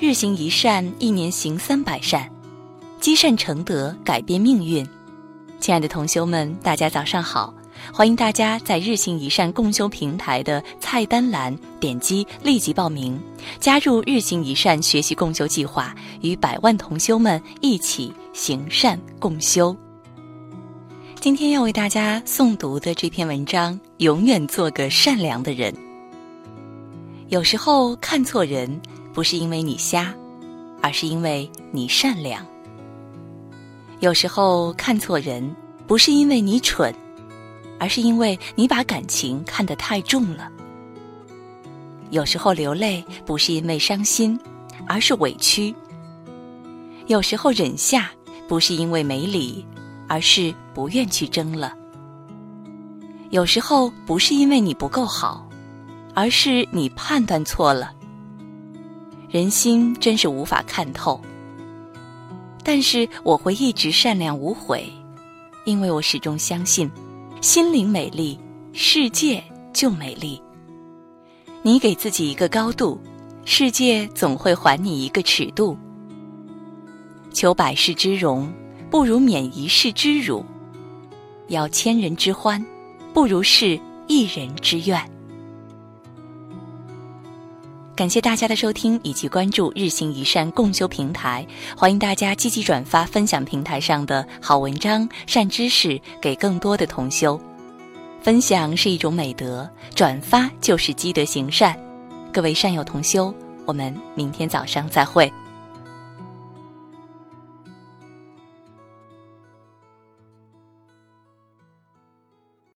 [0.00, 2.30] 日行一善，一年行三百善，
[3.00, 4.88] 积善成德，改变命运。
[5.58, 7.52] 亲爱的同修们，大家早上好！
[7.92, 13.20] 欢迎大家在日行一善共修平台的菜单栏点击立即报名，
[13.58, 19.76] 加入日行一善学习共修计划，与百万同修们一起行善共修。
[21.18, 25.74] 今天要为大家诵读的这篇文章：永远做个善良的人。
[27.30, 28.80] 有时候看错人。
[29.18, 30.14] 不是因为你瞎，
[30.80, 32.46] 而是因为你善良。
[33.98, 35.56] 有时候看错人，
[35.88, 36.94] 不是因为你蠢，
[37.80, 40.48] 而是因为你把感情看得太重了。
[42.10, 44.38] 有时候流泪，不是因为伤心，
[44.86, 45.74] 而是委屈。
[47.08, 48.12] 有时候忍下，
[48.46, 49.66] 不是因为没理，
[50.06, 51.74] 而是不愿去争了。
[53.30, 55.44] 有时候不是因为你不够好，
[56.14, 57.97] 而是你判断错了。
[59.30, 61.20] 人心真是无法看透，
[62.64, 64.90] 但是我会一直善良无悔，
[65.66, 66.90] 因为我始终相信，
[67.42, 68.40] 心灵美丽，
[68.72, 70.40] 世界就美丽。
[71.60, 72.98] 你给自己一个高度，
[73.44, 75.76] 世界总会还你一个尺度。
[77.30, 78.50] 求百世之荣，
[78.90, 80.42] 不如免一世之辱；
[81.48, 82.64] 要千人之欢，
[83.12, 85.17] 不如是一人之愿。
[87.98, 91.44] 感谢大家的收听以及关注日行一善共修平台，
[91.76, 97.36] 欢迎大家积极转发分享平台上的好文章、善知识给更多的同修。
[98.22, 101.76] 分享是一种美德，转发就是积德行善。
[102.32, 103.34] 各位善友同修，
[103.66, 105.28] 我们明天早上再会。